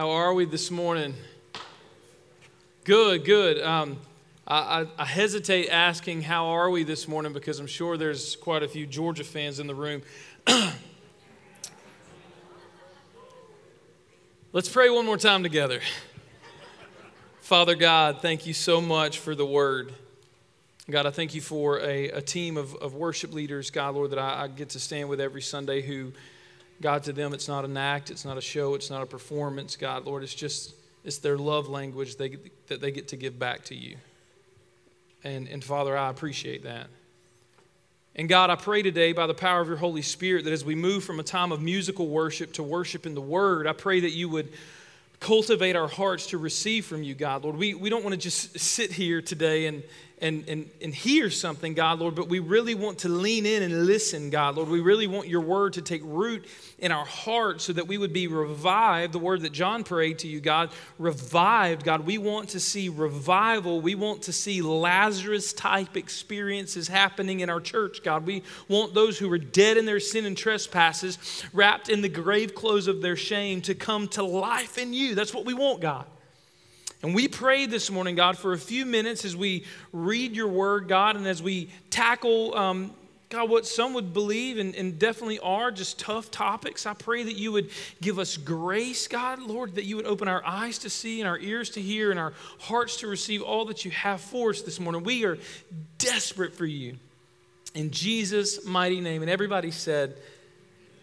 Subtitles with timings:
[0.00, 1.14] How are we this morning?
[2.84, 3.60] Good, good.
[3.60, 3.98] Um,
[4.48, 8.68] I, I, hesitate asking how are we this morning because I'm sure there's quite a
[8.68, 10.00] few Georgia fans in the room.
[14.54, 15.82] Let's pray one more time together.
[17.42, 19.92] Father God, thank you so much for the word.
[20.88, 24.18] God, I thank you for a, a team of, of worship leaders, God, Lord, that
[24.18, 26.14] I, I get to stand with every Sunday who
[26.80, 29.76] God, to them, it's not an act, it's not a show, it's not a performance.
[29.76, 30.74] God, Lord, it's just,
[31.04, 32.36] it's their love language they,
[32.68, 33.96] that they get to give back to you.
[35.22, 36.86] And, and Father, I appreciate that.
[38.16, 40.74] And God, I pray today by the power of your Holy Spirit that as we
[40.74, 44.10] move from a time of musical worship to worship in the Word, I pray that
[44.10, 44.52] you would
[45.20, 47.44] cultivate our hearts to receive from you, God.
[47.44, 49.82] Lord, we, we don't want to just sit here today and,
[50.20, 53.86] and, and, and hear something, God, Lord, but we really want to lean in and
[53.86, 54.68] listen, God, Lord.
[54.68, 56.44] We really want your word to take root
[56.78, 59.14] in our hearts so that we would be revived.
[59.14, 62.04] The word that John prayed to you, God, revived, God.
[62.04, 63.80] We want to see revival.
[63.80, 68.26] We want to see Lazarus type experiences happening in our church, God.
[68.26, 71.18] We want those who are dead in their sin and trespasses,
[71.52, 75.14] wrapped in the grave clothes of their shame, to come to life in you.
[75.14, 76.06] That's what we want, God.
[77.02, 80.86] And we pray this morning, God, for a few minutes as we read your word,
[80.86, 82.92] God, and as we tackle, um,
[83.30, 86.84] God, what some would believe and, and, definitely are just tough topics.
[86.84, 87.70] I pray that you would
[88.02, 91.38] give us grace, God, Lord, that you would open our eyes to see and our
[91.38, 94.78] ears to hear and our hearts to receive all that you have for us this
[94.78, 95.04] morning.
[95.04, 95.38] We are
[95.96, 96.96] desperate for you.
[97.72, 99.22] In Jesus' mighty name.
[99.22, 100.16] And everybody said,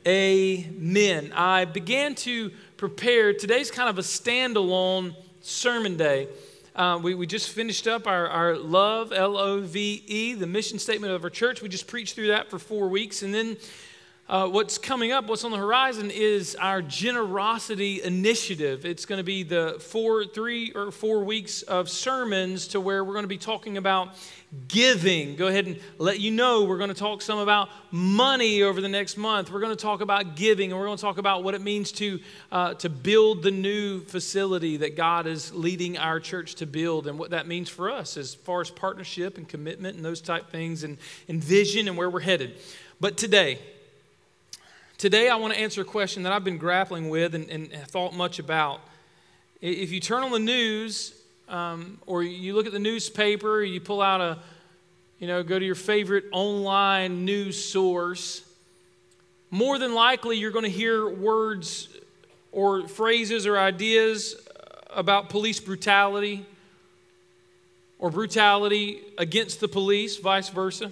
[0.05, 1.33] Amen.
[1.33, 3.33] I began to prepare.
[3.33, 5.15] Today's kind of a standalone
[5.47, 6.27] sermon day.
[6.75, 10.77] Uh, we, we just finished up our, our love, L O V E, the mission
[10.77, 11.61] statement of our church.
[11.61, 13.23] We just preached through that for four weeks.
[13.23, 13.57] And then
[14.29, 18.85] uh, what's coming up, what's on the horizon, is our generosity initiative.
[18.85, 23.13] It's going to be the four, three or four weeks of sermons to where we're
[23.13, 24.09] going to be talking about
[24.67, 25.37] giving.
[25.37, 28.89] Go ahead and let you know we're going to talk some about money over the
[28.89, 29.49] next month.
[29.49, 31.93] We're going to talk about giving, and we're going to talk about what it means
[31.93, 32.19] to,
[32.51, 37.17] uh, to build the new facility that God is leading our church to build, and
[37.17, 40.83] what that means for us as far as partnership and commitment and those type things,
[40.83, 40.97] and,
[41.29, 42.57] and vision and where we're headed.
[42.99, 43.59] But today,
[44.97, 48.13] today I want to answer a question that I've been grappling with and, and thought
[48.13, 48.81] much about.
[49.61, 51.13] If you turn on the news,
[51.47, 54.39] um, or you look at the newspaper, you pull out a,
[55.19, 58.43] you know, go to your favorite online news source,
[59.49, 61.89] more than likely you're going to hear words
[62.51, 64.35] or phrases or ideas
[64.89, 66.45] about police brutality
[67.99, 70.91] or brutality against the police, vice versa.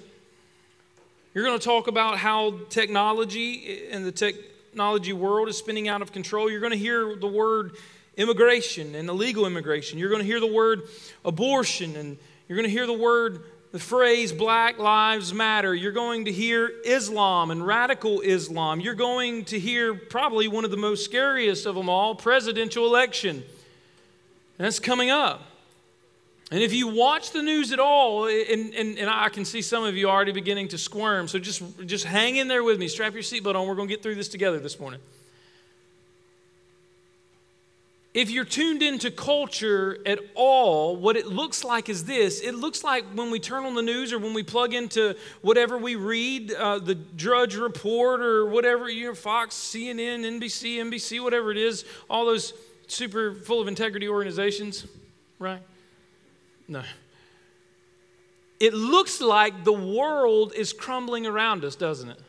[1.35, 6.13] You're going to talk about how technology and the technology world is spinning out of
[6.13, 6.49] control.
[6.49, 7.73] You're going to hear the word
[8.15, 9.99] immigration and illegal immigration.
[9.99, 10.83] You're going to hear the word
[11.25, 13.43] abortion and you're going to hear the word,
[13.73, 15.75] the phrase Black Lives Matter.
[15.75, 18.79] You're going to hear Islam and radical Islam.
[18.79, 23.43] You're going to hear probably one of the most scariest of them all presidential election.
[24.57, 25.41] And that's coming up.
[26.51, 29.83] And if you watch the news at all, and, and, and I can see some
[29.83, 32.87] of you already beginning to squirm, so just, just hang in there with me.
[32.87, 33.67] Strap your seatbelt on.
[33.67, 34.99] We're going to get through this together this morning
[38.15, 42.39] if you're tuned into culture at all, what it looks like is this.
[42.39, 45.77] It looks like when we turn on the news or when we plug into whatever
[45.77, 51.51] we read, uh, the Drudge Report or whatever, you know, Fox, CNN, NBC, NBC, whatever
[51.51, 52.53] it is, all those
[52.87, 54.87] super full of integrity organizations,
[55.37, 55.59] right?
[56.67, 56.83] No.
[58.59, 62.19] It looks like the world is crumbling around us, doesn't it?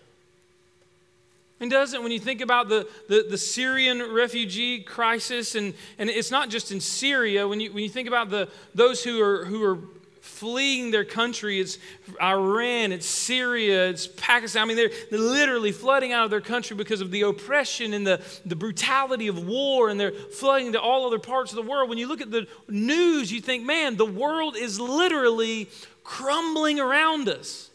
[1.58, 6.30] And doesn't when you think about the, the, the, Syrian refugee crisis, and, and it's
[6.30, 9.64] not just in Syria, when you, when you think about the, those who are, who
[9.64, 9.78] are
[10.26, 11.78] fleeing their country, it's
[12.20, 14.62] Iran, it's Syria, it's Pakistan.
[14.62, 18.06] I mean, they're, they're literally flooding out of their country because of the oppression and
[18.06, 21.88] the, the brutality of war, and they're flooding to all other parts of the world.
[21.88, 25.70] When you look at the news, you think, man, the world is literally
[26.04, 27.70] crumbling around us.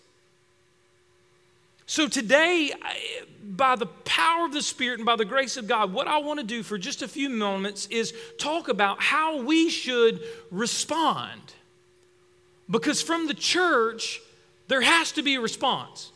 [1.85, 2.71] So today,
[3.43, 6.39] by the power of the Spirit and by the grace of God, what I want
[6.39, 10.21] to do for just a few moments is talk about how we should
[10.51, 11.41] respond.
[12.71, 14.21] Because from the church,
[14.67, 16.11] there has to be a response.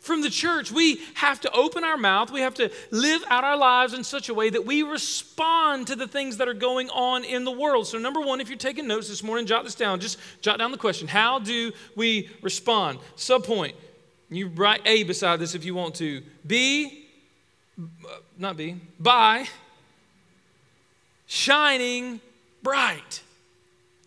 [0.00, 2.30] From the church, we have to open our mouth.
[2.30, 5.96] We have to live out our lives in such a way that we respond to
[5.96, 7.86] the things that are going on in the world.
[7.88, 9.98] So, number one, if you're taking notes this morning, jot this down.
[9.98, 13.00] Just jot down the question How do we respond?
[13.16, 13.72] Subpoint
[14.30, 16.22] you write A beside this if you want to.
[16.46, 17.06] Be,
[17.78, 19.46] uh, not be, by
[21.26, 22.20] shining
[22.62, 23.22] bright.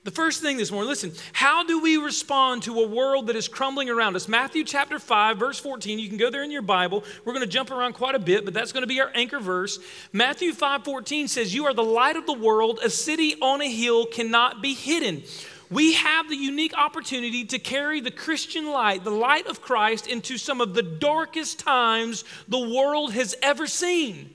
[0.03, 3.47] The first thing this morning, listen, how do we respond to a world that is
[3.47, 4.27] crumbling around us?
[4.27, 5.99] Matthew chapter 5, verse 14.
[5.99, 7.03] You can go there in your Bible.
[7.23, 9.39] We're going to jump around quite a bit, but that's going to be our anchor
[9.39, 9.77] verse.
[10.11, 12.79] Matthew 5 14 says, You are the light of the world.
[12.83, 15.21] A city on a hill cannot be hidden.
[15.69, 20.39] We have the unique opportunity to carry the Christian light, the light of Christ, into
[20.39, 24.33] some of the darkest times the world has ever seen.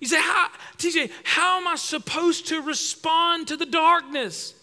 [0.00, 4.54] You say, how, TJ, how am I supposed to respond to the darkness?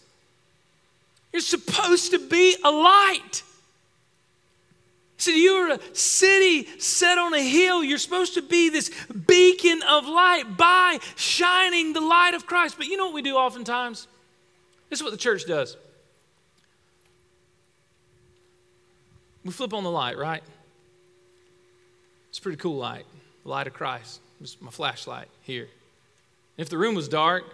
[1.32, 3.42] You're supposed to be a light.
[5.16, 7.82] Said you're a city set on a hill.
[7.82, 8.90] You're supposed to be this
[9.26, 12.76] beacon of light by shining the light of Christ.
[12.76, 14.08] But you know what we do oftentimes?
[14.90, 15.76] This is what the church does.
[19.44, 20.42] We flip on the light, right?
[22.28, 23.06] It's a pretty cool light,
[23.44, 24.20] the light of Christ
[24.60, 25.68] my flashlight here.
[26.56, 27.44] If the room was dark,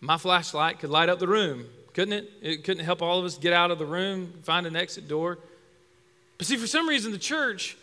[0.00, 2.30] my flashlight could light up the room, couldn't it?
[2.42, 5.38] It couldn't help all of us get out of the room, find an exit door.
[6.38, 7.76] But see, for some reason, the church,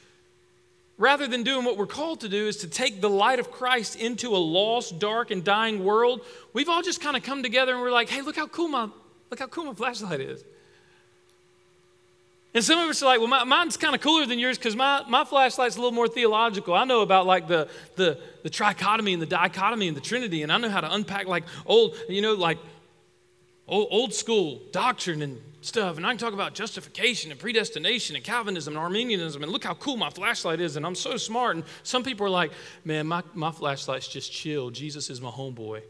[0.98, 3.96] rather than doing what we're called to do, is to take the light of Christ
[3.96, 6.22] into a lost, dark, and dying world.
[6.54, 8.90] We've all just kind of come together and we're like, hey, look how cool my
[9.30, 10.44] look how cool my flashlight is.
[12.57, 14.75] And some of us are like, well, my, mine's kind of cooler than yours because
[14.75, 16.74] my, my flashlight's a little more theological.
[16.74, 20.51] I know about like the, the, the trichotomy and the dichotomy and the Trinity, and
[20.51, 22.57] I know how to unpack like old, you know, like
[23.68, 25.98] old, old school doctrine and stuff.
[25.98, 29.44] And I can talk about justification and predestination and Calvinism and Arminianism.
[29.44, 30.77] And look how cool my flashlight is.
[30.77, 31.57] And I'm so smart.
[31.57, 34.71] And some people are like, man, my, my flashlight's just chill.
[34.71, 35.83] Jesus is my homeboy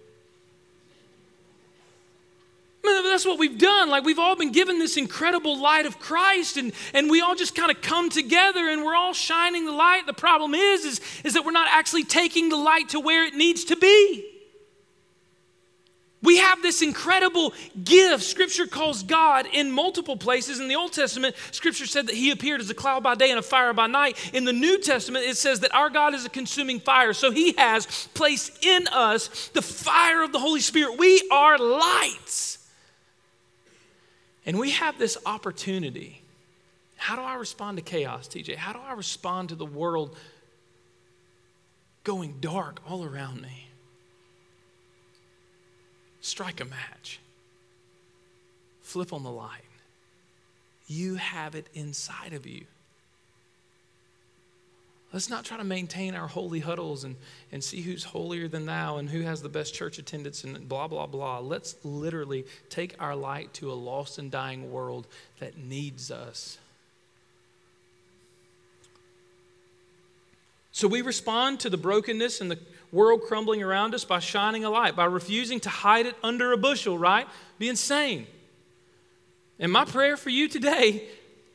[3.04, 3.90] that's what we've done.
[3.90, 7.56] Like we've all been given this incredible light of Christ, and, and we all just
[7.56, 10.06] kind of come together and we're all shining the light.
[10.06, 13.34] The problem is, is, is that we're not actually taking the light to where it
[13.34, 14.34] needs to be.
[16.24, 17.54] We have this incredible
[17.84, 18.24] gift.
[18.24, 20.60] Scripture calls God in multiple places.
[20.60, 23.38] In the Old Testament, Scripture said that He appeared as a cloud by day and
[23.38, 24.18] a fire by night.
[24.34, 27.14] In the New Testament, it says that our God is a consuming fire.
[27.14, 30.98] So He has placed in us the fire of the Holy Spirit.
[30.98, 32.57] We are lights.
[34.48, 36.22] And we have this opportunity.
[36.96, 38.56] How do I respond to chaos, TJ?
[38.56, 40.18] How do I respond to the world
[42.06, 43.68] going dark all around me?
[46.22, 47.20] Strike a match,
[48.82, 49.62] flip on the light.
[50.88, 52.66] You have it inside of you.
[55.14, 57.16] Let's not try to maintain our holy huddles and,
[57.52, 60.88] and see who's holier than thou and who has the best church attendance and blah,
[60.88, 61.40] blah, blah.
[61.40, 65.08] Let's literally take our light to a lost and dying world
[65.40, 66.58] that needs us.
[70.74, 72.60] So we respond to the brokenness and the
[72.92, 76.58] world crumbling around us by shining a light, by refusing to hide it under a
[76.58, 77.28] bushel, right?
[77.58, 78.28] Be insane.
[79.58, 81.08] And my prayer for you today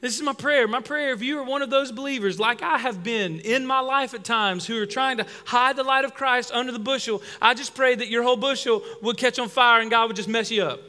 [0.02, 0.66] this is my prayer.
[0.66, 3.78] My prayer, if you are one of those believers, like I have been in my
[3.78, 7.22] life at times, who are trying to hide the light of Christ under the bushel,
[7.40, 10.28] I just pray that your whole bushel would catch on fire and God would just
[10.28, 10.80] mess you up.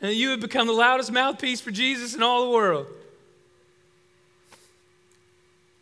[0.00, 2.86] and you would become the loudest mouthpiece for Jesus in all the world.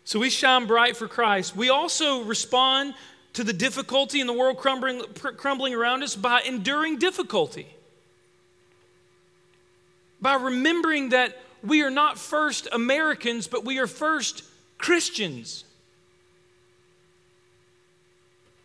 [0.02, 1.54] So we shine bright for Christ.
[1.54, 2.94] We also respond
[3.34, 7.68] to the difficulty in the world crumbling, crumbling around us by enduring difficulty
[10.20, 14.44] by remembering that we are not first Americans, but we are first
[14.78, 15.64] Christians.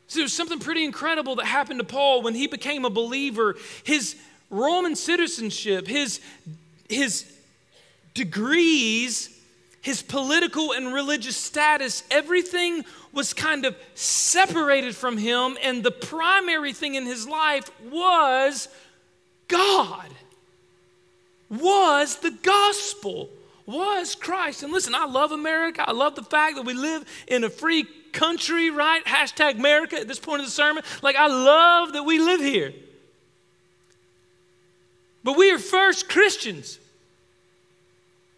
[0.08, 3.56] So there's something pretty incredible that happened to Paul when he became a believer.
[3.84, 4.16] His
[4.50, 6.20] Roman citizenship, his,
[6.90, 7.32] his
[8.14, 9.30] degrees,
[9.82, 16.74] his political and religious status, everything was kind of separated from him, and the primary
[16.74, 18.68] thing in his life was
[19.48, 20.10] God
[21.52, 23.30] was the gospel,
[23.66, 24.64] was Christ.
[24.64, 25.84] And listen, I love America.
[25.86, 29.04] I love the fact that we live in a free country, right?
[29.06, 30.84] Hashtag America at this point of the sermon.
[31.02, 32.74] Like, I love that we live here.
[35.24, 36.80] But we are first Christians.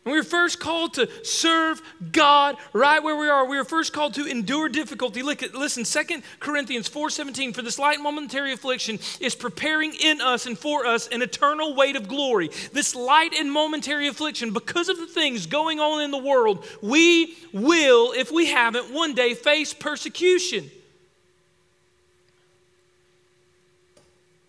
[0.05, 1.81] And we were first called to serve
[2.11, 3.45] God right where we are.
[3.45, 5.23] We were first called to endure difficulty.
[5.23, 10.45] Look at, listen, 2 Corinthians 4.17, for this light momentary affliction is preparing in us
[10.45, 12.49] and for us an eternal weight of glory.
[12.73, 17.37] This light and momentary affliction, because of the things going on in the world, we
[17.53, 20.69] will, if we haven't, one day face persecution.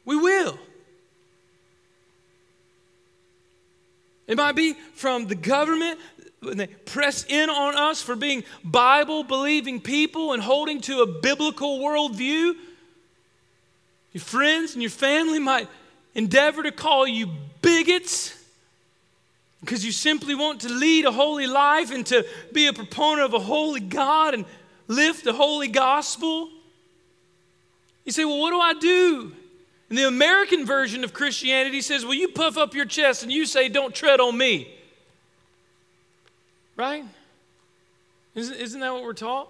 [0.05, 0.59] We will.
[4.27, 6.01] It might be from the government
[6.41, 11.07] when they press in on us for being Bible believing people and holding to a
[11.07, 12.55] biblical worldview.
[14.13, 15.69] Your friends and your family might
[16.15, 17.29] endeavor to call you
[17.61, 18.41] bigots
[19.61, 23.35] because you simply want to lead a holy life and to be a proponent of
[23.35, 24.45] a holy God and
[24.89, 26.51] lift the holy gospel.
[28.05, 29.33] You say, Well, what do I do?
[29.95, 33.47] And the American version of Christianity says, Well, you puff up your chest and you
[33.47, 34.75] say, Don't tread on me.
[36.75, 37.05] Right?
[38.35, 39.49] Isn't, isn't that what we're taught?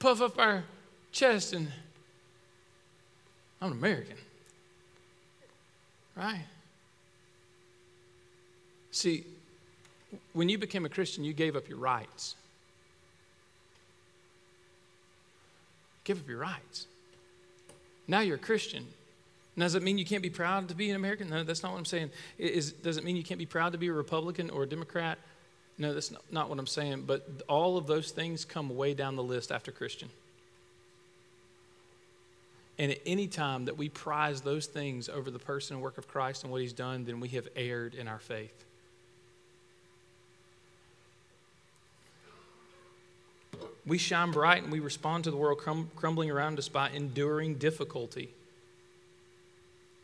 [0.00, 0.64] Puff up our
[1.12, 1.68] chest and
[3.60, 4.16] I'm an American.
[6.16, 6.46] Right?
[8.90, 9.22] See,
[10.32, 12.34] when you became a Christian, you gave up your rights.
[16.02, 16.88] Give up your rights.
[18.12, 18.84] Now you're a Christian.
[19.56, 21.30] Now, does it mean you can't be proud to be an American?
[21.30, 22.10] No, that's not what I'm saying.
[22.36, 25.18] Is, does it mean you can't be proud to be a Republican or a Democrat?
[25.78, 27.04] No, that's not, not what I'm saying.
[27.06, 30.10] But all of those things come way down the list after Christian.
[32.78, 36.06] And at any time that we prize those things over the person and work of
[36.06, 38.62] Christ and what he's done, then we have erred in our faith.
[43.86, 47.56] We shine bright and we respond to the world crum- crumbling around us by enduring
[47.56, 48.32] difficulty.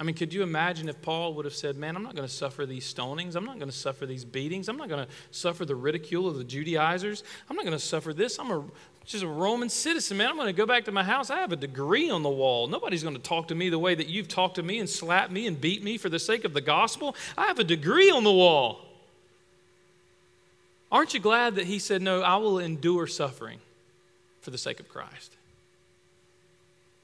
[0.01, 2.33] I mean, could you imagine if Paul would have said, Man, I'm not going to
[2.33, 3.35] suffer these stonings.
[3.35, 4.69] I'm not going to suffer these beatings.
[4.69, 7.25] I'm not going to suffer the ridicule of the Judaizers.
[7.49, 8.39] I'm not going to suffer this.
[8.39, 8.65] I'm a,
[9.05, 10.29] just a Roman citizen, man.
[10.29, 11.31] I'm going to go back to my house.
[11.31, 12.69] I have a degree on the wall.
[12.69, 15.33] Nobody's going to talk to me the way that you've talked to me and slapped
[15.33, 17.17] me and beat me for the sake of the gospel.
[17.37, 18.85] I have a degree on the wall.
[20.93, 23.59] Aren't you glad that he said, No, I will endure suffering
[24.40, 25.33] for the sake of Christ?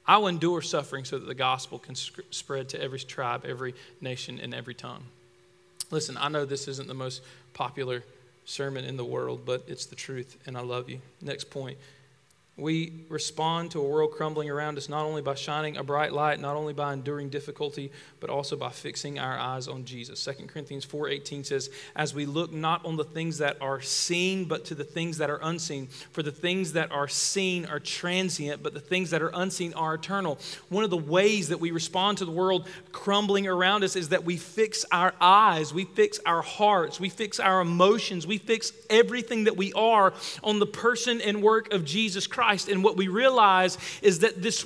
[0.07, 4.39] I will endure suffering so that the gospel can spread to every tribe, every nation,
[4.39, 5.03] and every tongue.
[5.89, 7.21] Listen, I know this isn't the most
[7.53, 8.03] popular
[8.45, 10.99] sermon in the world, but it's the truth, and I love you.
[11.21, 11.77] Next point
[12.57, 16.39] we respond to a world crumbling around us not only by shining a bright light,
[16.39, 20.21] not only by enduring difficulty, but also by fixing our eyes on Jesus.
[20.21, 24.63] 2 Corinthians 4:18 says, "As we look not on the things that are seen, but
[24.65, 25.87] to the things that are unseen.
[26.13, 29.95] For the things that are seen are transient, but the things that are unseen are
[29.95, 34.09] eternal." One of the ways that we respond to the world crumbling around us is
[34.09, 38.71] that we fix our eyes, we fix our hearts, we fix our emotions, we fix
[38.89, 42.44] everything that we are on the person and work of Jesus Christ.
[42.45, 42.69] Christ.
[42.69, 44.63] And what we realize is that this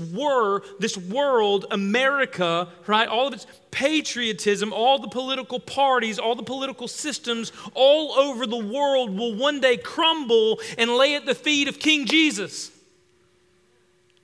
[0.79, 6.89] this world, America, right, all of its patriotism, all the political parties, all the political
[6.89, 11.79] systems all over the world will one day crumble and lay at the feet of
[11.79, 12.71] King Jesus.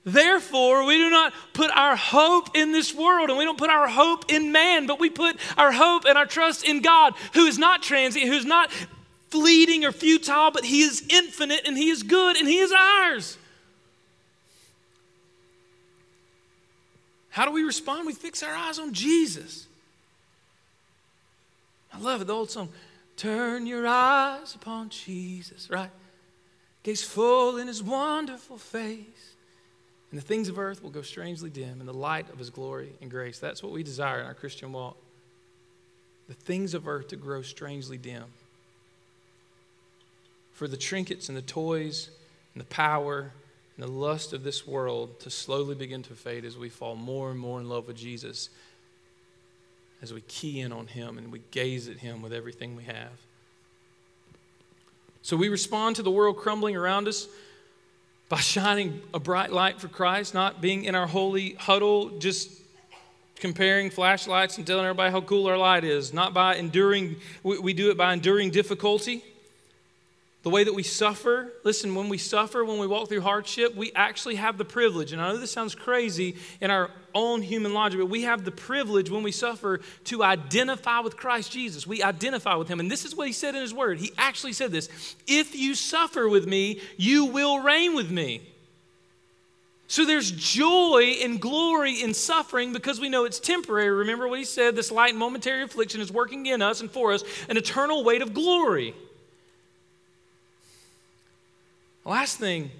[0.04, 3.88] Therefore, we do not put our hope in this world and we don't put our
[3.88, 7.58] hope in man, but we put our hope and our trust in God, who is
[7.58, 8.70] not transient, who's not
[9.30, 13.38] fleeting or futile, but He is infinite and He is good and He is ours.
[17.36, 18.06] How do we respond?
[18.06, 19.66] We fix our eyes on Jesus.
[21.92, 22.70] I love it, the old song.
[23.18, 25.90] Turn your eyes upon Jesus, right?
[26.82, 29.34] Gaze full in his wonderful face.
[30.10, 32.94] And the things of earth will go strangely dim in the light of his glory
[33.02, 33.38] and grace.
[33.38, 34.96] That's what we desire in our Christian walk.
[36.28, 38.24] The things of earth to grow strangely dim.
[40.52, 42.08] For the trinkets and the toys
[42.54, 43.32] and the power
[43.76, 47.30] and the lust of this world to slowly begin to fade as we fall more
[47.30, 48.48] and more in love with Jesus,
[50.00, 53.12] as we key in on Him and we gaze at Him with everything we have.
[55.22, 57.28] So we respond to the world crumbling around us
[58.28, 62.50] by shining a bright light for Christ, not being in our holy huddle, just
[63.36, 67.90] comparing flashlights and telling everybody how cool our light is, not by enduring, we do
[67.90, 69.22] it by enduring difficulty
[70.46, 73.90] the way that we suffer, listen, when we suffer, when we walk through hardship, we
[73.96, 77.98] actually have the privilege, and I know this sounds crazy in our own human logic,
[77.98, 81.84] but we have the privilege when we suffer to identify with Christ Jesus.
[81.84, 82.78] We identify with Him.
[82.78, 83.98] And this is what He said in His Word.
[83.98, 84.88] He actually said this
[85.26, 88.40] If you suffer with me, you will reign with me.
[89.88, 93.90] So there's joy and glory in suffering because we know it's temporary.
[93.90, 97.12] Remember what He said this light and momentary affliction is working in us and for
[97.12, 98.94] us an eternal weight of glory.
[102.06, 102.70] Last thing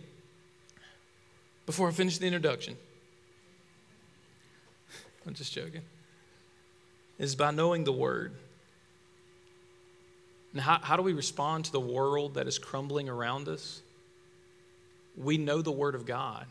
[1.66, 2.76] before I finish the introduction,
[5.26, 5.83] I'm just joking,
[7.18, 8.37] is by knowing the Word.
[10.52, 13.83] And how, how do we respond to the world that is crumbling around us?
[15.16, 16.47] We know the Word of God.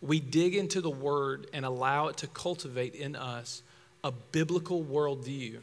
[0.00, 3.62] We dig into the Word and allow it to cultivate in us
[4.04, 5.58] a biblical worldview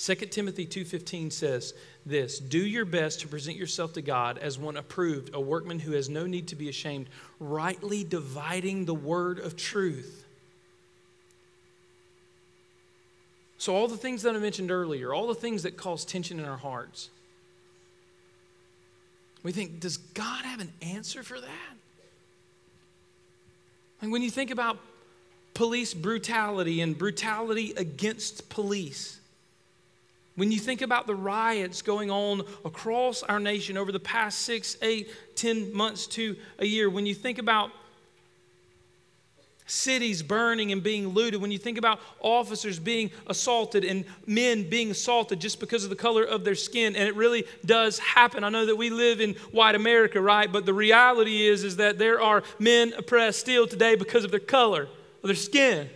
[0.00, 1.74] 2 Timothy 2:15 says
[2.06, 5.92] this, "Do your best to present yourself to God as one approved, a workman who
[5.92, 10.24] has no need to be ashamed, rightly dividing the word of truth."
[13.58, 16.46] So all the things that I mentioned earlier, all the things that cause tension in
[16.46, 17.10] our hearts.
[19.42, 21.76] We think, does God have an answer for that?
[24.00, 24.80] Like when you think about
[25.52, 29.19] police brutality and brutality against police,
[30.40, 34.74] when you think about the riots going on across our nation over the past six,
[34.80, 37.70] eight, ten months to a year, when you think about
[39.66, 44.90] cities burning and being looted, when you think about officers being assaulted and men being
[44.90, 48.42] assaulted just because of the color of their skin, and it really does happen.
[48.42, 50.50] I know that we live in white America, right?
[50.50, 54.40] But the reality is, is that there are men oppressed still today because of their
[54.40, 54.88] color,
[55.22, 55.90] of their skin.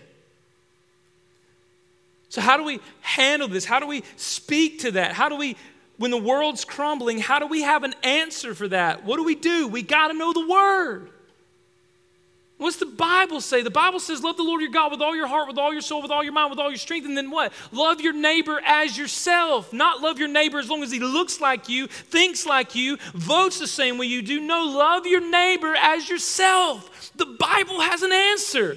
[2.35, 3.65] So, how do we handle this?
[3.65, 5.13] How do we speak to that?
[5.13, 5.55] How do we,
[5.99, 9.05] when the world's crumbling, how do we have an answer for that?
[9.05, 9.69] What do we do?
[9.69, 11.11] We got to know the Word.
[12.59, 13.63] What's the Bible say?
[13.63, 15.81] The Bible says, Love the Lord your God with all your heart, with all your
[15.81, 17.07] soul, with all your mind, with all your strength.
[17.07, 17.53] And then what?
[17.71, 19.73] Love your neighbor as yourself.
[19.73, 23.61] Not love your neighbor as long as he looks like you, thinks like you, votes
[23.61, 24.41] the same way you do.
[24.41, 27.13] No, love your neighbor as yourself.
[27.15, 28.77] The Bible has an answer.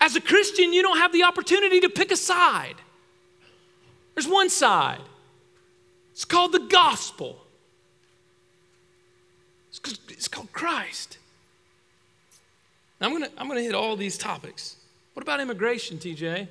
[0.00, 2.76] As a Christian, you don't have the opportunity to pick a side.
[4.14, 5.00] There's one side.
[6.12, 7.44] It's called the gospel.
[9.70, 11.18] It's called Christ.
[13.00, 14.76] Now I'm going to I'm going to hit all these topics.
[15.14, 16.48] What about immigration, TJ?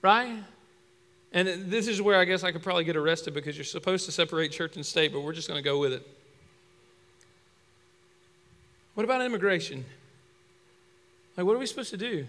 [0.00, 0.38] Right?
[1.32, 4.12] And this is where I guess I could probably get arrested because you're supposed to
[4.12, 6.06] separate church and state, but we're just going to go with it.
[8.94, 9.84] What about immigration?
[11.36, 12.26] Like, what are we supposed to do?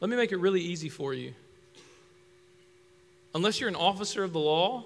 [0.00, 1.34] Let me make it really easy for you.
[3.34, 4.84] Unless you're an officer of the law,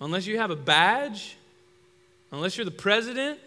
[0.00, 1.36] unless you have a badge,
[2.30, 3.38] unless you're the president,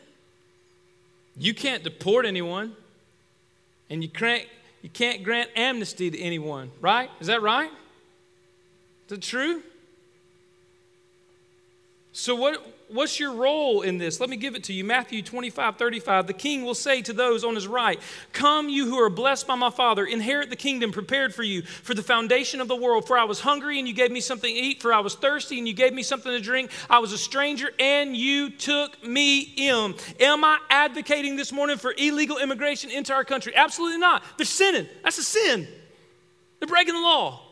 [1.38, 2.76] you can't deport anyone.
[3.90, 4.48] And you can't,
[4.82, 7.12] you can't grant amnesty to anyone, right?
[7.20, 7.70] Is that right?
[7.70, 9.62] Is that true?
[12.12, 14.20] So, what, what's your role in this?
[14.20, 14.84] Let me give it to you.
[14.84, 16.28] Matthew 25, 35.
[16.28, 18.00] The king will say to those on his right,
[18.32, 21.94] Come, you who are blessed by my Father, inherit the kingdom prepared for you for
[21.94, 23.08] the foundation of the world.
[23.08, 24.82] For I was hungry, and you gave me something to eat.
[24.82, 26.72] For I was thirsty, and you gave me something to drink.
[26.90, 29.96] I was a stranger, and you took me in.
[30.20, 33.54] Am I advocating this morning for illegal immigration into our country?
[33.56, 34.24] Absolutely not.
[34.38, 34.88] They're sinning.
[35.04, 35.68] That's a sin.
[36.60, 37.43] They're breaking the law.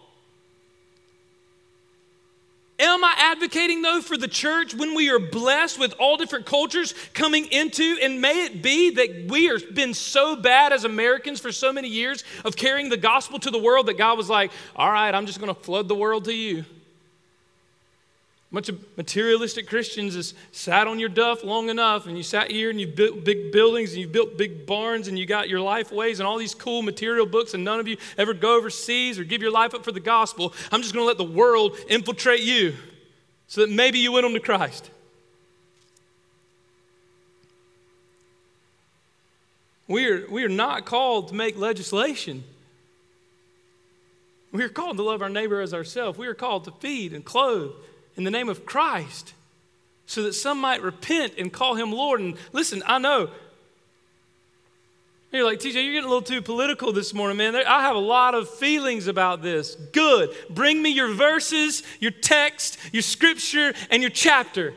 [2.81, 6.95] Am I advocating, though, for the church when we are blessed with all different cultures
[7.13, 7.99] coming into?
[8.01, 11.87] And may it be that we have been so bad as Americans for so many
[11.87, 15.27] years of carrying the gospel to the world that God was like, all right, I'm
[15.27, 16.65] just going to flood the world to you
[18.53, 22.69] bunch of materialistic Christians has sat on your duff long enough, and you sat here
[22.69, 26.19] and you've built big buildings and you've built big barns and you got your LifeWays
[26.19, 29.41] and all these cool material books, and none of you ever go overseas or give
[29.41, 30.53] your life up for the gospel.
[30.69, 32.75] I'm just going to let the world infiltrate you
[33.47, 34.89] so that maybe you win them to Christ.
[39.87, 42.43] We are, we are not called to make legislation.
[44.51, 46.17] We are called to love our neighbor as ourselves.
[46.17, 47.71] We are called to feed and clothe
[48.15, 49.33] in the name of Christ
[50.05, 52.19] so that some might repent and call him Lord.
[52.19, 53.29] And listen, I know.
[55.31, 57.55] You're like, TJ, you're getting a little too political this morning, man.
[57.55, 59.75] I have a lot of feelings about this.
[59.93, 60.35] Good.
[60.49, 64.73] Bring me your verses, your text, your scripture, and your chapter.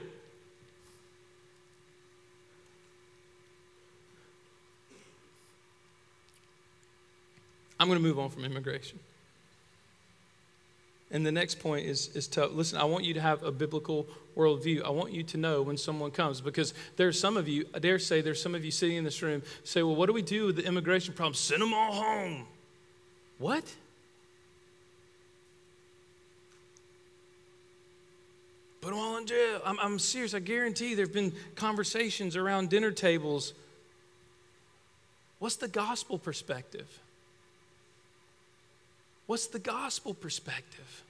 [7.81, 9.01] I'm going to move on from immigration.
[11.15, 14.09] And the next point is, is to listen, I want you to have a biblical
[14.37, 14.83] worldview.
[14.85, 18.01] I want you to know when someone comes because there's some of you, I dare
[18.01, 20.47] say, there's some of you sitting in this room say, well, what do we do
[20.47, 21.35] with the immigration problem?
[21.35, 22.47] Send them all home.
[23.39, 23.63] What?
[28.81, 29.61] Put them all in jail.
[29.65, 30.35] I'm, I'm serious.
[30.35, 33.55] I guarantee there have been conversations around dinner tables.
[35.39, 36.89] What's the gospel perspective?
[39.27, 41.04] What's the gospel perspective?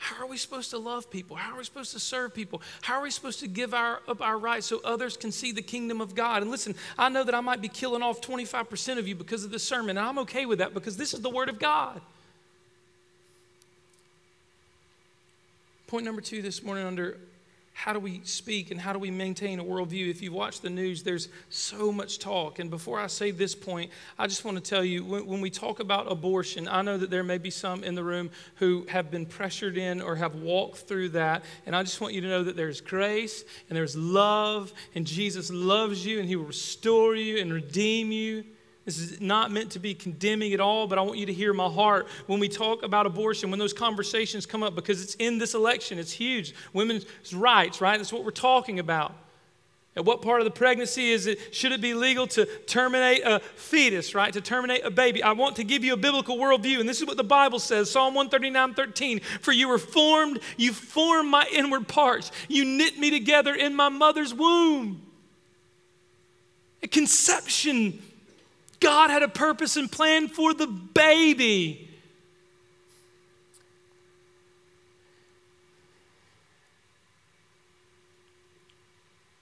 [0.00, 1.36] How are we supposed to love people?
[1.36, 2.62] How are we supposed to serve people?
[2.80, 5.60] How are we supposed to give our, up our rights so others can see the
[5.60, 6.40] kingdom of God?
[6.40, 9.50] And listen, I know that I might be killing off 25% of you because of
[9.50, 12.00] this sermon, and I'm okay with that because this is the Word of God.
[15.86, 17.18] Point number two this morning under
[17.72, 20.10] how do we speak and how do we maintain a worldview?
[20.10, 22.58] If you watch the news, there's so much talk.
[22.58, 25.48] And before I say this point, I just want to tell you when, when, we
[25.48, 29.10] talk about abortion, I know that there may be some in the room who have
[29.10, 31.44] been pressured in or have walked through that.
[31.64, 35.50] And I just want you to know that there's grace and there's love, and Jesus
[35.50, 38.44] loves you and He will restore you and redeem you.
[38.96, 41.52] This is not meant to be condemning at all, but I want you to hear
[41.52, 45.38] my heart when we talk about abortion, when those conversations come up, because it's in
[45.38, 45.96] this election.
[45.96, 46.54] It's huge.
[46.72, 47.98] Women's rights, right?
[47.98, 49.14] That's what we're talking about.
[49.94, 51.54] At what part of the pregnancy is it?
[51.54, 54.32] Should it be legal to terminate a fetus, right?
[54.32, 55.22] To terminate a baby?
[55.22, 57.92] I want to give you a biblical worldview, and this is what the Bible says
[57.92, 59.20] Psalm 139 13.
[59.40, 63.88] For you were formed, you formed my inward parts, you knit me together in my
[63.88, 65.02] mother's womb.
[66.82, 68.02] A conception
[68.80, 71.90] God had a purpose and plan for the baby.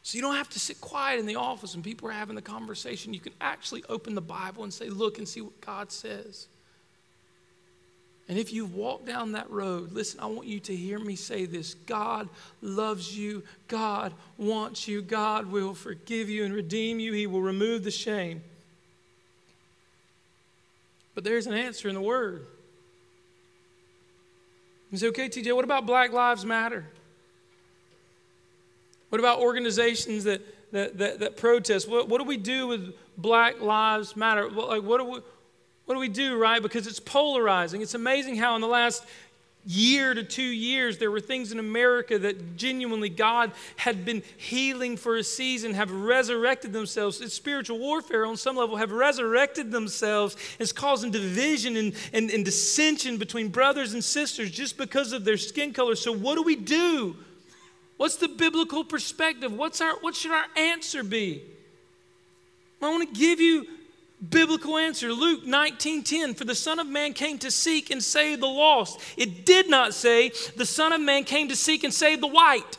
[0.03, 2.41] So you don't have to sit quiet in the office when people are having the
[2.41, 3.13] conversation.
[3.13, 6.49] You can actually open the Bible and say, Look and see what God says.
[8.27, 11.45] And if you walk down that road, listen, I want you to hear me say
[11.45, 12.29] this God
[12.63, 13.43] loves you.
[13.69, 15.03] God wants you.
[15.03, 17.13] God will forgive you and redeem you.
[17.13, 18.43] He will remove the shame.
[21.19, 22.47] But there's an answer in the Word.
[24.93, 26.87] You say, okay, TJ, what about Black Lives Matter?
[29.09, 31.89] What about organizations that, that, that, that protest?
[31.89, 34.49] What, what do we do with Black Lives Matter?
[34.49, 35.21] Like, what do we,
[35.87, 36.63] what do we do, right?
[36.63, 37.83] Because it's polarizing.
[37.83, 39.05] It's amazing how in the last
[39.69, 44.97] year to two years, there were things in America that genuinely God had been healing
[44.97, 47.21] for a season, have resurrected themselves.
[47.21, 50.37] It's spiritual warfare on some level, have resurrected themselves.
[50.59, 55.37] It's causing division and, and, and dissension between brothers and sisters just because of their
[55.37, 55.97] skin color.
[55.97, 57.15] So, what do we do?
[57.99, 59.53] What's the biblical perspective?
[59.53, 61.43] What's our, what should our answer be?
[62.81, 63.67] I want to give you
[64.27, 65.13] biblical answer.
[65.13, 69.01] Luke 19.10 for the son of man came to seek and save the lost.
[69.17, 72.79] It did not say the son of man came to seek and save the white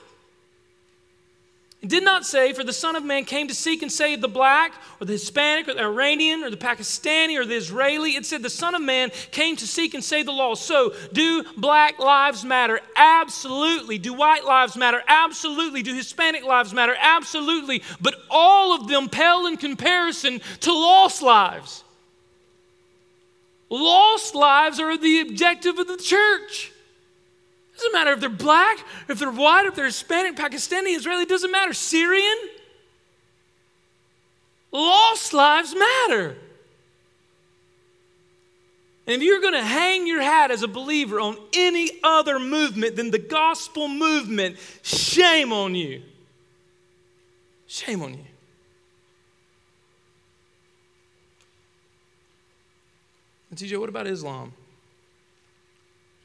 [1.82, 4.28] it did not say, For the Son of Man came to seek and save the
[4.28, 8.18] black, or the Hispanic, or the Iranian, or the Pakistani, or the Israeli.
[8.18, 10.66] It said, The Son of Man came to seek and save the lost.
[10.66, 12.82] So, do black lives matter?
[12.98, 13.98] Absolutely.
[13.98, 15.02] Do white lives matter?
[15.08, 15.82] Absolutely.
[15.82, 16.98] Do Hispanic lives matter?
[17.00, 17.82] Absolutely.
[18.02, 21.86] But all of them pale in comparison to lost lives.
[23.70, 26.74] Lost lives are the objective of the church.
[27.80, 31.72] Doesn't matter if they're black, if they're white, if they're Hispanic, Pakistani, Israeli, doesn't matter.
[31.72, 32.38] Syrian.
[34.74, 36.36] Lost lives matter.
[39.08, 42.98] And if you're going to hang your hat as a believer on any other movement
[42.98, 46.02] than the gospel movement, shame on you.
[47.66, 48.26] Shame on you.
[53.50, 54.52] And TJ, what about Islam?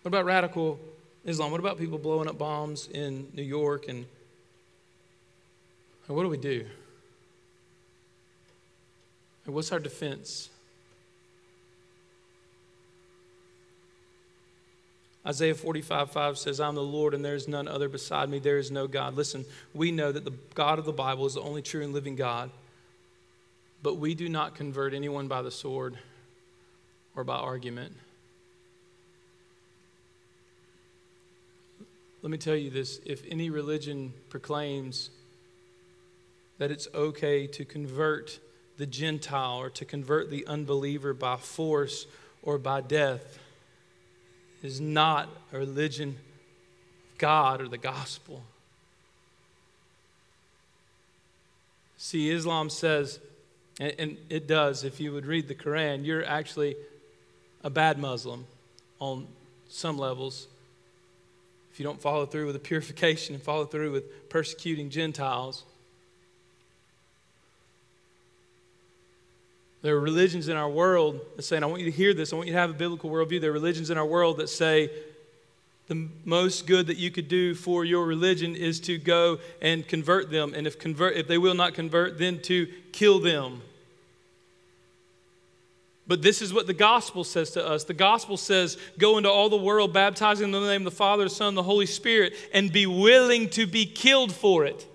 [0.03, 0.81] What about radical
[1.25, 1.51] Islam?
[1.51, 3.89] What about people blowing up bombs in New York?
[3.89, 4.07] And
[6.07, 6.67] what do we do?
[9.47, 10.51] And what's our defense?
[15.27, 18.39] Isaiah 45, 5 says, I'm the Lord and there is none other beside me.
[18.39, 19.15] There is no God.
[19.15, 22.15] Listen, we know that the God of the Bible is the only true and living
[22.15, 22.51] God,
[23.83, 25.97] but we do not convert anyone by the sword
[27.17, 27.97] or by argument.
[32.25, 35.11] Let me tell you this if any religion proclaims
[36.57, 38.41] that it's okay to convert
[38.79, 42.07] the Gentile or to convert the unbeliever by force
[42.43, 43.39] or by death,
[44.63, 46.17] is not a religion
[47.13, 48.43] of God or the gospel.
[51.99, 53.21] See, Islam says,
[53.79, 56.75] and, it does, if you would read the Quran, you're actually
[57.63, 58.47] a bad Muslim
[58.99, 59.27] on
[59.69, 60.47] some levels
[61.75, 65.65] if you don't follow through with the purification and follow through with persecuting Gentiles.
[69.83, 72.37] There are religions in our world that say, I want you to hear this, I
[72.37, 73.41] want you to have a biblical worldview.
[73.41, 74.89] There are religions in our world that say
[75.89, 80.31] the most good that you could do for your religion is to go and convert
[80.31, 80.55] them.
[80.55, 83.63] And if, convert, if they will not convert, then to kill them.
[86.07, 87.85] But this is what the gospel says to us.
[87.85, 91.25] The gospel says, Go into all the world, baptizing in the name of the Father,
[91.25, 94.87] the Son, and the Holy Spirit, and be willing to be killed for it.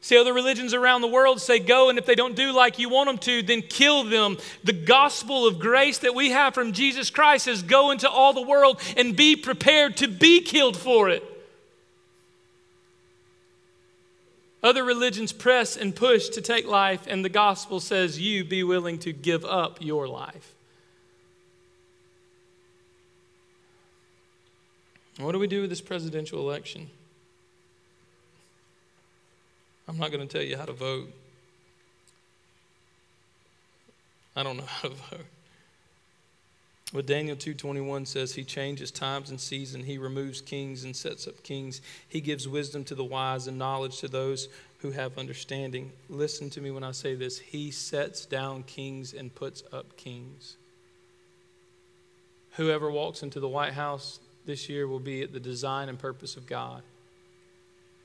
[0.00, 2.88] See, other religions around the world say, Go, and if they don't do like you
[2.88, 4.38] want them to, then kill them.
[4.62, 8.42] The gospel of grace that we have from Jesus Christ is go into all the
[8.42, 11.24] world and be prepared to be killed for it.
[14.68, 18.98] Other religions press and push to take life, and the gospel says you be willing
[18.98, 20.52] to give up your life.
[25.16, 26.90] What do we do with this presidential election?
[29.88, 31.14] I'm not going to tell you how to vote.
[34.36, 35.37] I don't know how to vote.
[36.92, 41.42] What Daniel 2:21 says, he changes times and seasons, he removes kings and sets up
[41.42, 41.82] kings.
[42.08, 44.48] He gives wisdom to the wise and knowledge to those
[44.78, 45.92] who have understanding.
[46.08, 47.38] Listen to me when I say this.
[47.38, 50.56] He sets down kings and puts up kings.
[52.52, 56.36] Whoever walks into the White House this year will be at the design and purpose
[56.36, 56.82] of God.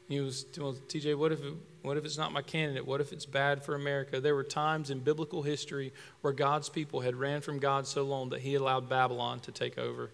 [0.10, 1.40] He was, well, TJ, what if,
[1.84, 2.88] what if it's not my candidate?
[2.88, 4.22] What if it's bad for America?
[4.22, 5.92] There were times in biblical history
[6.22, 9.78] where God's people had ran from God so long that he allowed Babylon to take
[9.78, 10.10] over.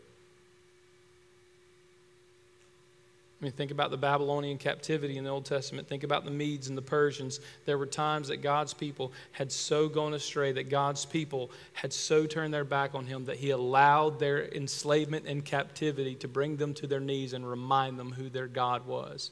[3.39, 5.88] I mean, think about the Babylonian captivity in the Old Testament.
[5.88, 7.39] Think about the Medes and the Persians.
[7.65, 12.25] There were times that God's people had so gone astray, that God's people had so
[12.25, 16.73] turned their back on Him, that He allowed their enslavement and captivity to bring them
[16.73, 19.32] to their knees and remind them who their God was.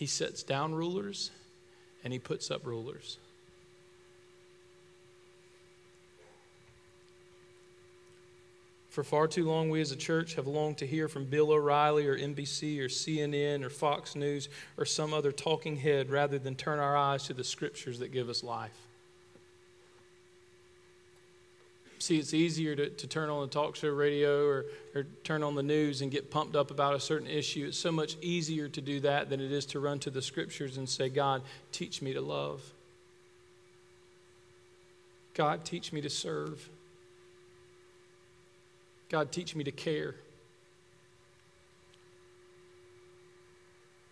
[0.00, 1.30] He sets down rulers
[2.02, 3.18] and He puts up rulers.
[8.88, 12.06] For far too long, we as a church have longed to hear from Bill O'Reilly
[12.06, 16.78] or NBC or CNN or Fox News or some other talking head rather than turn
[16.78, 18.86] our eyes to the scriptures that give us life.
[22.00, 25.54] See, it's easier to, to turn on the talk show radio or, or turn on
[25.54, 27.66] the news and get pumped up about a certain issue.
[27.68, 30.78] It's so much easier to do that than it is to run to the scriptures
[30.78, 32.62] and say, God, teach me to love.
[35.34, 36.70] God, teach me to serve.
[39.10, 40.14] God, teach me to care.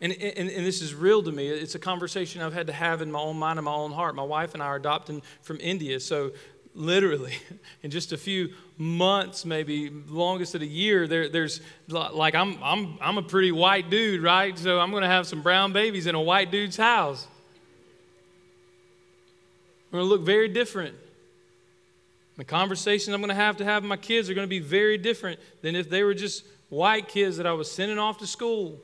[0.01, 1.49] And, and, and, this is real to me.
[1.49, 4.15] It's a conversation I've had to have in my own mind and my own heart.
[4.15, 5.99] My wife and I are adopting from India.
[5.99, 6.31] So,
[6.79, 7.35] literally,
[7.83, 12.97] in just a few months, maybe longest of a year, there, there's like, I'm, I'm,
[13.01, 14.57] I'm a pretty white dude, right?
[14.59, 17.27] So, I'm going to have some brown babies in a white dude's house.
[19.91, 20.95] We're going to look very different.
[22.37, 24.61] The conversations I'm going to have to have with my kids are going to be
[24.61, 28.27] very different than if they were just white kids that I was sending off to
[28.27, 28.79] school.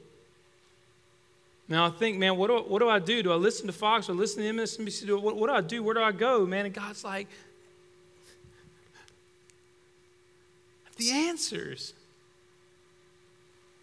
[1.69, 3.23] Now I think, man, what do, I, what do I do?
[3.23, 5.07] Do I listen to Fox or listen to MSNBC?
[5.07, 5.83] Do, what, what do I do?
[5.83, 6.67] Where do I go, man?
[6.67, 7.29] And God's like,
[10.95, 11.95] the answers.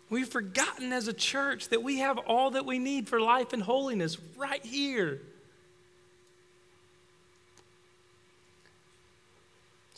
[0.10, 3.64] We've forgotten as a church that we have all that we need for life and
[3.64, 5.22] holiness right here.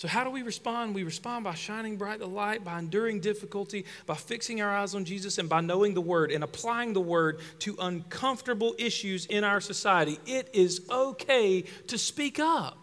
[0.03, 0.93] So, how do we respond?
[0.93, 5.05] We respond by shining bright the light, by enduring difficulty, by fixing our eyes on
[5.05, 9.61] Jesus, and by knowing the Word and applying the Word to uncomfortable issues in our
[9.61, 10.19] society.
[10.25, 12.82] It is okay to speak up.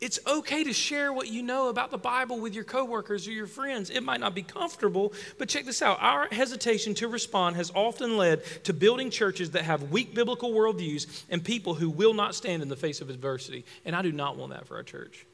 [0.00, 3.46] It's okay to share what you know about the Bible with your coworkers or your
[3.46, 3.90] friends.
[3.90, 5.98] It might not be comfortable, but check this out.
[6.00, 11.24] Our hesitation to respond has often led to building churches that have weak biblical worldviews
[11.28, 13.66] and people who will not stand in the face of adversity.
[13.84, 15.26] And I do not want that for our church.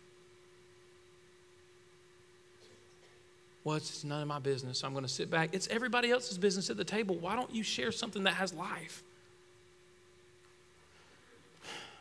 [3.63, 4.83] Well, it's none of my business.
[4.83, 5.51] I'm going to sit back.
[5.53, 7.17] It's everybody else's business at the table.
[7.17, 9.05] Why don't you share something that has life?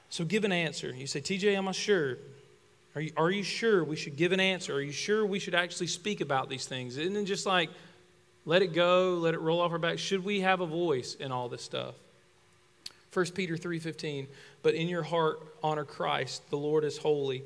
[0.09, 0.93] So give an answer.
[0.95, 2.17] You say, TJ, am I sure?
[2.95, 4.73] Are you, are you sure we should give an answer?
[4.73, 6.97] Are you sure we should actually speak about these things?
[6.97, 7.69] Isn't it just like,
[8.45, 9.99] let it go, let it roll off our back?
[9.99, 11.95] Should we have a voice in all this stuff?
[13.15, 14.27] 1 Peter 3:15
[14.61, 17.43] But in your heart honor Christ the Lord is holy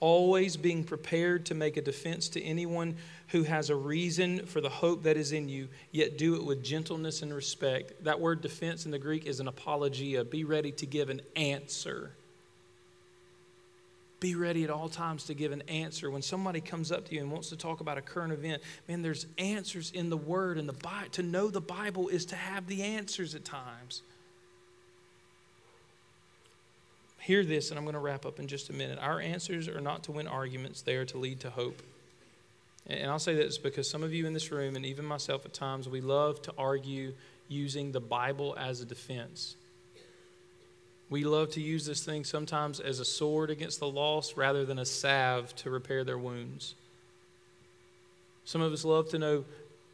[0.00, 2.96] always being prepared to make a defense to anyone
[3.28, 6.64] who has a reason for the hope that is in you yet do it with
[6.64, 10.86] gentleness and respect that word defense in the Greek is an apologia be ready to
[10.86, 12.12] give an answer
[14.20, 16.10] be ready at all times to give an answer.
[16.10, 19.00] When somebody comes up to you and wants to talk about a current event, man,
[19.02, 21.08] there's answers in the Word and the Bible.
[21.12, 24.02] To know the Bible is to have the answers at times.
[27.20, 28.98] Hear this, and I'm going to wrap up in just a minute.
[29.00, 31.82] Our answers are not to win arguments, they are to lead to hope.
[32.86, 35.52] And I'll say this because some of you in this room, and even myself at
[35.52, 37.12] times, we love to argue
[37.48, 39.56] using the Bible as a defense.
[41.10, 44.78] We love to use this thing sometimes as a sword against the lost rather than
[44.78, 46.76] a salve to repair their wounds.
[48.44, 49.44] Some of us love to know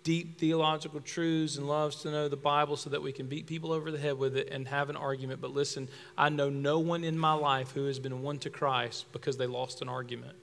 [0.05, 3.73] deep theological truths and loves to know the Bible so that we can beat people
[3.73, 5.41] over the head with it and have an argument.
[5.41, 9.07] But listen, I know no one in my life who has been won to Christ
[9.13, 10.37] because they lost an argument.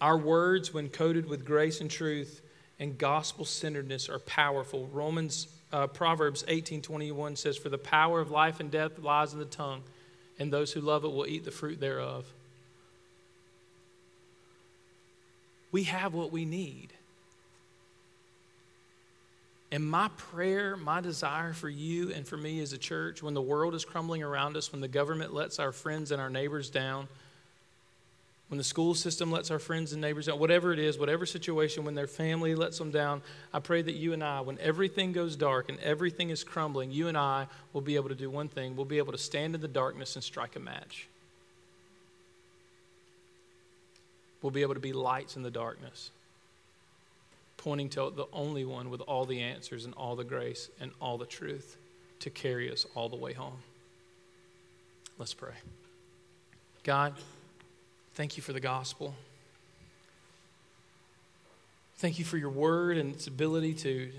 [0.00, 2.40] Our words, when coated with grace and truth,
[2.78, 4.86] and gospel centeredness are powerful.
[4.92, 9.44] Romans, uh, Proverbs 18:21 says, For the power of life and death lies in the
[9.44, 9.82] tongue,
[10.38, 12.26] and those who love it will eat the fruit thereof.
[15.72, 16.92] We have what we need.
[19.72, 23.42] And my prayer, my desire for you and for me as a church, when the
[23.42, 27.06] world is crumbling around us, when the government lets our friends and our neighbors down,
[28.50, 31.84] when the school system lets our friends and neighbors down, whatever it is, whatever situation,
[31.84, 35.36] when their family lets them down, I pray that you and I, when everything goes
[35.36, 38.74] dark and everything is crumbling, you and I will be able to do one thing.
[38.74, 41.06] We'll be able to stand in the darkness and strike a match.
[44.42, 46.10] We'll be able to be lights in the darkness
[47.56, 51.18] pointing to the only one with all the answers and all the grace and all
[51.18, 51.76] the truth
[52.18, 53.58] to carry us all the way home.
[55.18, 55.52] Let's pray.
[56.82, 57.14] God,
[58.20, 59.14] thank you for the gospel.
[61.96, 64.12] Thank you for your word and its ability to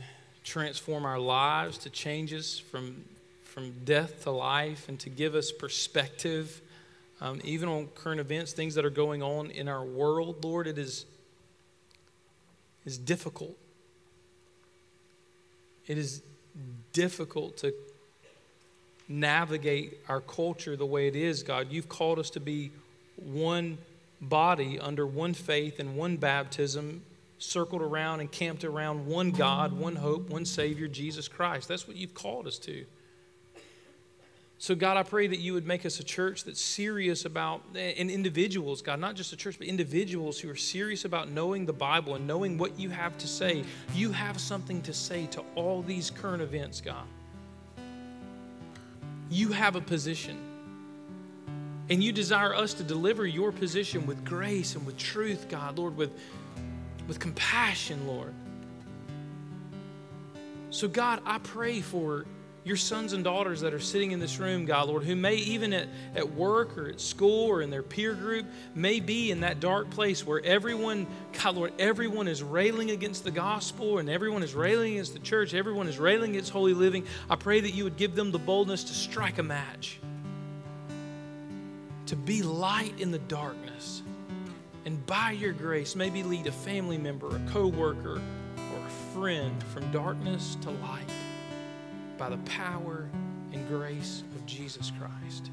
[0.43, 3.05] transform our lives, to change us from,
[3.43, 6.61] from death to life, and to give us perspective,
[7.21, 10.43] um, even on current events, things that are going on in our world.
[10.43, 11.05] Lord, it is
[12.83, 13.55] is difficult.
[15.85, 16.23] It is
[16.91, 17.71] difficult to
[19.07, 21.67] navigate our culture the way it is, God.
[21.69, 22.71] You've called us to be
[23.17, 23.77] one
[24.21, 27.03] body under one faith and one baptism,
[27.39, 31.67] circled around and camped around one God, one hope, one Savior, Jesus Christ.
[31.67, 32.85] That's what you've called us to.
[34.59, 38.11] So, God, I pray that you would make us a church that's serious about, and
[38.11, 42.13] individuals, God, not just a church, but individuals who are serious about knowing the Bible
[42.13, 43.63] and knowing what you have to say.
[43.95, 47.07] You have something to say to all these current events, God.
[49.31, 50.50] You have a position.
[51.91, 55.97] And you desire us to deliver your position with grace and with truth, God, Lord,
[55.97, 56.17] with,
[57.05, 58.33] with compassion, Lord.
[60.69, 62.25] So, God, I pray for
[62.63, 65.73] your sons and daughters that are sitting in this room, God, Lord, who may even
[65.73, 69.59] at, at work or at school or in their peer group, may be in that
[69.59, 71.07] dark place where everyone,
[71.43, 75.53] God, Lord, everyone is railing against the gospel and everyone is railing against the church,
[75.53, 77.05] everyone is railing against holy living.
[77.29, 79.99] I pray that you would give them the boldness to strike a match,
[82.11, 84.03] to be light in the darkness,
[84.83, 88.21] and by your grace, maybe lead a family member, a co worker,
[88.57, 91.09] or a friend from darkness to light
[92.17, 93.07] by the power
[93.53, 95.51] and grace of Jesus Christ.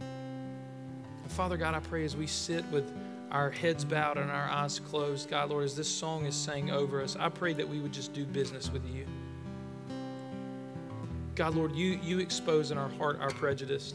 [0.00, 2.92] And Father God, I pray as we sit with
[3.30, 7.00] our heads bowed and our eyes closed, God, Lord, as this song is saying over
[7.00, 9.06] us, I pray that we would just do business with you.
[11.36, 13.94] God, Lord, you, you expose in our heart our prejudice.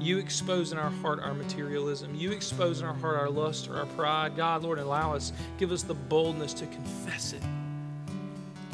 [0.00, 2.14] You expose in our heart our materialism.
[2.14, 4.36] You expose in our heart our lust or our pride.
[4.36, 7.42] God, Lord, allow us, give us the boldness to confess it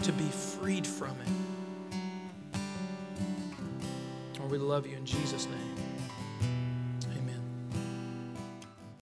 [0.05, 2.59] to be freed from it.
[4.39, 5.64] Lord, we love you in Jesus' name.